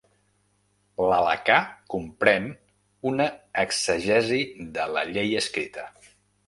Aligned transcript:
L'Halacà 1.11 1.57
comprèn 1.95 2.49
una 3.13 3.29
exegesi 3.67 4.43
de 4.81 4.93
la 4.97 5.07
Llei 5.13 5.41
escrita. 5.45 5.91